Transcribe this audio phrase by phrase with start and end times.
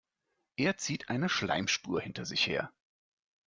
[0.57, 2.73] Er zieht eine Schleimspur hinter sich her.